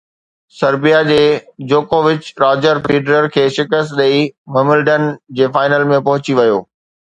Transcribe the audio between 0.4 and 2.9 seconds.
Serbia جي جوڪووچ Roger